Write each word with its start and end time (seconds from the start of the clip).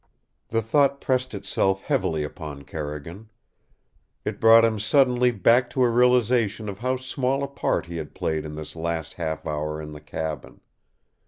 The 0.47 0.63
thought 0.63 0.99
pressed 0.99 1.35
itself 1.35 1.83
heavily 1.83 2.23
upon 2.23 2.63
Carrigan. 2.63 3.29
It 4.25 4.39
brought 4.39 4.65
him 4.65 4.79
suddenly 4.79 5.29
back 5.29 5.69
to 5.69 5.83
a 5.83 5.89
realization 5.91 6.67
of 6.67 6.79
how 6.79 6.97
small 6.97 7.43
a 7.43 7.47
part 7.47 7.85
he 7.85 7.97
had 7.97 8.15
played 8.15 8.43
in 8.43 8.55
this 8.55 8.75
last 8.75 9.13
half 9.13 9.45
hour 9.45 9.79
in 9.79 9.91
the 9.91 10.01
cabin. 10.01 10.61